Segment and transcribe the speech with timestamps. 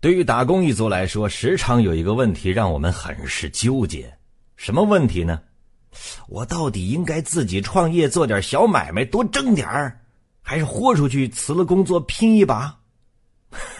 [0.00, 4.12] 对于打工一族来说，时常有一个问题让我们很是纠结。
[4.56, 5.40] 什么问题呢？
[6.28, 9.98] 我到底应该自己创业做点小买卖多挣点儿，
[10.42, 12.76] 还是豁出去辞了工作拼一把？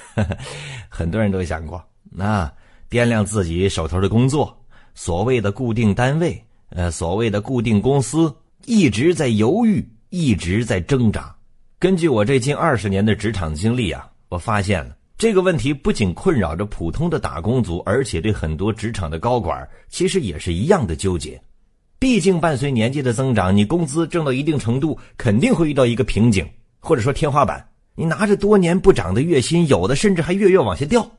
[0.88, 2.50] 很多人都想过，那
[2.88, 4.64] 掂量自己手头的工作，
[4.94, 11.36] 所谓的固定单位，呃，所谓的固定公司，一直在犹豫，一直在挣扎。
[11.78, 14.95] 根据我这近二十年的职场经历啊，我发现了。
[15.18, 21.40] 这个问题不仅困扰着普通的打工族，而且对很多职场的高管其实也是一样的纠结。
[21.98, 26.46] 毕竟伴随年纪的增长，你工资挣到一定程度，肯定会遇到一个瓶颈，
[26.80, 27.66] 或者说天花板。
[27.94, 31.10] 你拿着多年不涨的月薪，有的甚至还月月往下掉，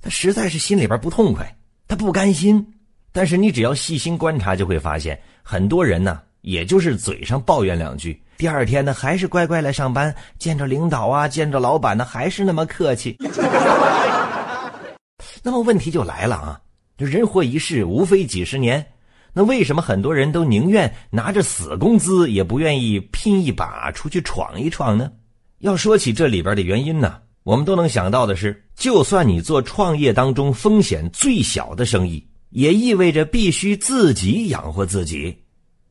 [0.00, 2.66] 他实在是心里边不痛快，他不甘心。
[3.12, 8.18] 但是你只要细心观察，就会发现很多人呢，也就是嘴上抱怨两句。
[8.36, 13.16] 第二天呢，还是乖乖来上班，见着领导啊，见着老板呢，还是那么客气。
[15.42, 16.60] 那么问题就来了啊，
[16.98, 18.84] 就人活一世，无非几十年，
[19.32, 25.10] 那为什么很多人都宁愿拿着死工资，也不愿意拼一把出去闯一闯呢？
[25.60, 35.43] 要说起这里边的原因呢，我们都能想到的是，就算你做创业当中风险最小的生意，也意味着必须自己养活自己。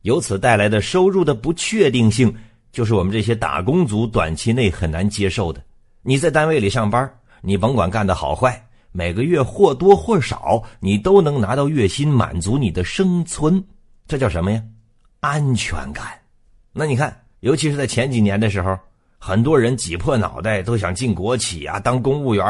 [0.04, 2.34] 由此带来的收入的不确定性，
[2.72, 5.62] 就是我们这些打工族短期内很难接受的。
[6.02, 13.64] 你在单位里上班，你甭管干的好坏，每个月或多或少，你都能拿到月薪，满足你的生存。
[14.06, 14.62] 这叫什么呀？
[15.20, 16.06] 安全感。
[16.74, 18.78] 那你看，尤其是在前几年的时候，
[19.18, 22.44] 很多人挤破脑袋都想进国企啊，当公务员，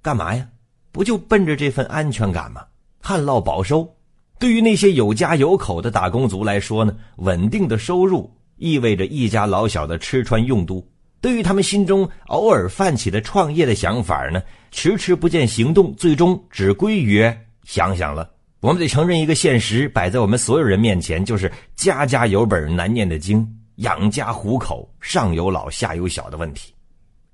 [0.00, 0.48] 干嘛呀？
[0.92, 2.64] 不就奔着这份安全感吗？
[3.02, 3.95] 旱涝保收。
[4.38, 10.86] 对于那些有家有口的打工族来说呢，稳定的收入意味着一家老小的吃穿用度。
[11.20, 17.24] 对于他们心中偶尔泛起的创业的想法呢，迟迟不见行动，最终只归于
[17.64, 18.30] 想想了。
[18.60, 23.46] 我们得承认一个现实，摆在我们所有人面前，就是家家有本难念的经，
[23.76, 26.72] 养家糊口，上有老下有小的问题。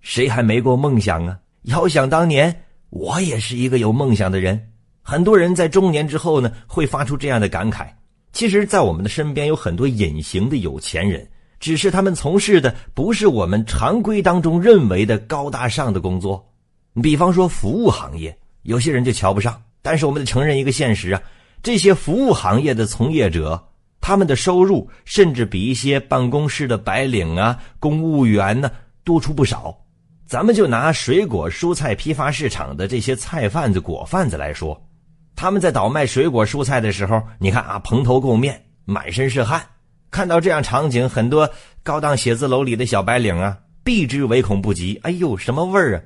[0.00, 1.38] 谁还没过梦想啊？
[1.62, 4.71] 遥想当年，我也是一个有梦想的人。
[5.02, 7.88] 很多人在中年之后呢，会发出这样的感慨：
[8.32, 11.28] 其实，在我们的身边有很多隐形的有钱人，
[11.60, 16.48] 只是他们从事的不是我们常规当中认为的高大上的工作。
[17.02, 19.60] 比方说服务行业，有些人就瞧不上。
[19.82, 21.20] 但是我们得承认一个现实啊，
[21.62, 23.60] 这些服务行业的从业者，
[24.00, 28.70] 他们的收入甚至比一些办公室的白领啊、公务员呢
[29.02, 29.76] 多出不少。
[30.24, 34.80] 咱们就拿水果蔬菜批发市场的这些菜贩子、果贩子来说。
[35.42, 39.60] 他们在倒卖水果蔬菜的时候，你看啊，蓬头垢面，满身是汗。
[40.08, 41.50] 看到这样场景，很多
[41.82, 45.00] 高档写字楼里的小白领啊，避之唯恐不及。
[45.02, 46.00] 哎呦，什么味儿啊！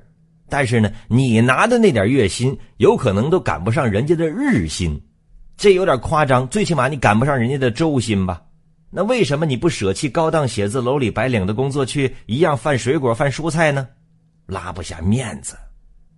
[0.49, 4.99] 但是呢，你拿的那点月薪，有可能都赶不上人家的日薪，
[5.59, 6.49] 这有点夸张。
[6.49, 8.43] 最起码你赶不上人家的周薪吧？
[8.91, 13.87] 那为什么你不舍弃高档写字楼里白领的工作，去一样贩水果、贩蔬菜呢？
[14.47, 15.59] 拉不下面子，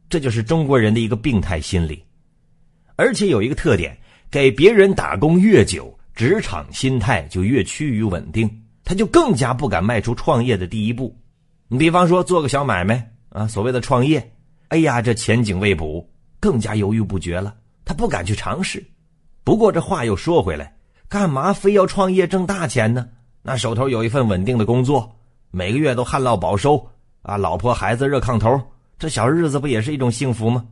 [0.08, 2.00] 这就是中国人的一个病态心理。
[2.98, 3.96] 而且有一个特点，
[4.28, 8.50] 给别人打工越久，职场心态就越趋于稳定，
[8.82, 11.16] 他就更加不敢迈出创业的第一步。
[11.68, 14.32] 你比方说做个小买卖啊，所谓的创业，
[14.70, 16.04] 哎呀，这前景未卜，
[16.40, 17.54] 更加犹豫不决了，
[17.84, 18.84] 他不敢去尝试。
[19.44, 20.76] 不过这话又说回来，
[21.08, 23.08] 干嘛非要创业挣大钱呢？
[23.42, 25.16] 那手头有一份稳定的工作，
[25.52, 26.84] 每个月都旱涝保收
[27.22, 28.60] 啊，老婆孩子热炕头，
[28.98, 30.66] 这小日子不也是一种幸福吗？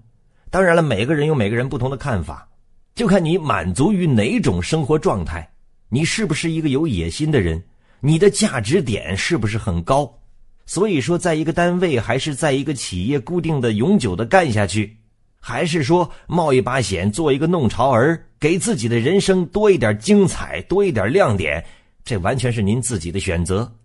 [0.51, 2.49] 当然了，每个人有每个人不同的看法，
[2.95, 5.53] 就看你满足于哪种生活状态。
[5.89, 7.63] 你是不是一个有野心的人？
[8.01, 10.19] 你的价值点是不是很高？
[10.67, 14.97] 所以说，在一个单位还是在一个企业固定的、永久的干下去，
[15.41, 21.65] 还是说冒一把险做一个弄潮儿，给自己的人生多一点精彩，多一点亮点，
[22.05, 23.77] 这完全是您自己的选择。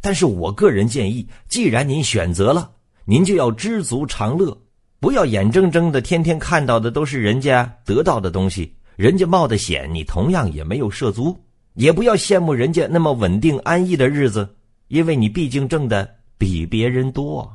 [0.00, 2.72] 但是我个人建议，既然您选择了，
[3.06, 4.58] 您就要知足常乐。
[4.98, 11.38] 不要眼睁睁的天天看到的都是人家得到的东西，人家冒的险，你同样也没有涉足。
[11.74, 14.48] 也不要羡慕人家那么稳定安逸的日子，
[14.88, 16.08] 因为你毕竟挣的
[16.38, 17.54] 比别人多。